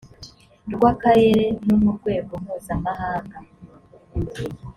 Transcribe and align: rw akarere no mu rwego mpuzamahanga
rw 0.73 0.81
akarere 0.91 1.45
no 1.67 1.75
mu 1.83 1.91
rwego 1.97 2.33
mpuzamahanga 2.43 3.37